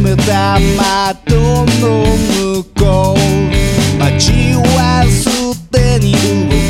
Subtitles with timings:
[0.00, 3.18] めた窓の向こう
[3.98, 5.24] 街はす
[5.70, 6.18] でに動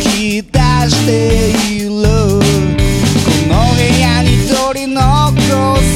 [0.03, 0.59] き出
[0.89, 1.09] して
[1.75, 1.89] いる。
[1.89, 2.05] こ
[3.49, 4.97] の部屋に取り残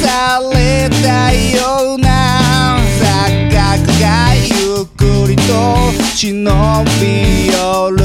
[0.01, 5.51] されたような錯覚がゆっくりと
[6.15, 6.25] 忍
[7.01, 7.53] び寄
[7.91, 8.01] る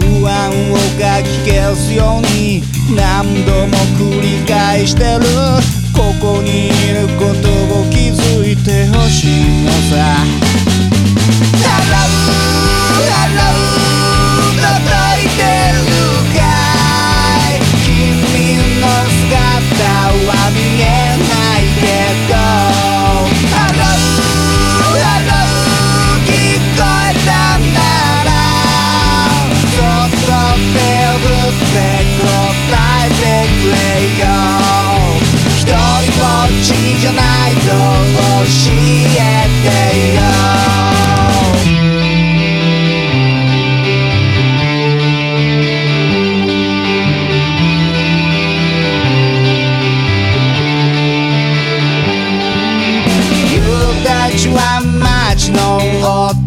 [0.00, 0.32] 不安
[0.72, 2.62] をかき消すように
[2.94, 5.75] 何度も繰り返してる。
[5.96, 10.55] ここにいることを気づいてほしいのさ。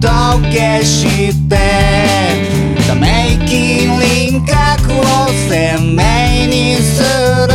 [0.02, 0.08] 音
[0.50, 1.58] 消して
[2.88, 5.03] ため息輪郭を
[5.50, 7.52] 鮮明にする。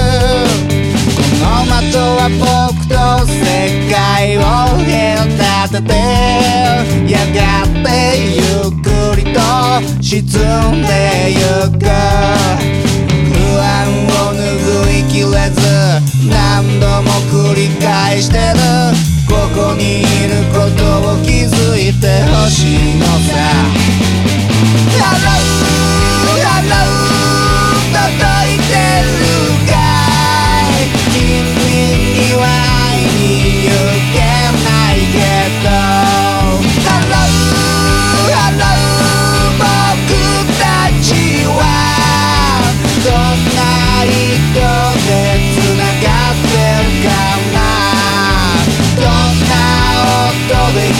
[1.40, 2.92] この的は僕と
[3.26, 3.32] 世
[3.90, 5.92] 界を隔てて
[7.10, 7.40] やが
[7.82, 7.88] て
[8.34, 8.86] ゆっく
[9.16, 9.40] りと
[10.02, 11.40] 沈んでゆ
[11.78, 11.82] く。
[13.32, 13.64] 不安
[14.06, 15.56] を拭いきれず
[16.28, 19.14] 何度も繰り返してる。
[19.34, 23.83] ここにいることを気づいてほしいのさ。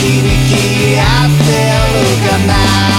[0.05, 1.49] 響き合って
[1.97, 2.94] るかな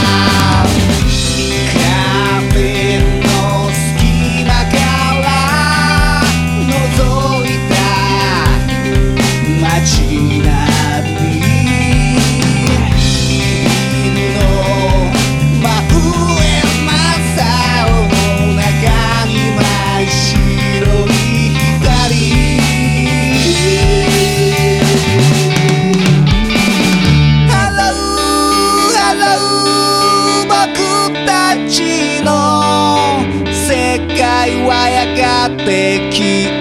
[35.67, 36.56] ter